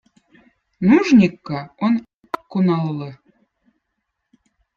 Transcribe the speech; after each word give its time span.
Nužnikkõ 0.91 1.59
on 1.89 1.99
akkunallõ. 2.37 3.11